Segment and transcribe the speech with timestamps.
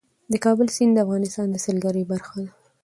[0.31, 2.51] د کابل سیند د افغانستان د سیلګرۍ برخه ده.